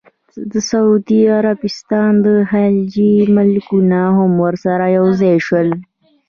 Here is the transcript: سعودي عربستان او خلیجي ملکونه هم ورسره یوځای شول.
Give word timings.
سعودي 0.69 1.19
عربستان 1.35 2.15
او 2.29 2.35
خلیجي 2.51 3.11
ملکونه 3.35 4.01
هم 4.17 4.31
ورسره 4.45 4.85
یوځای 4.97 5.37
شول. 5.47 5.69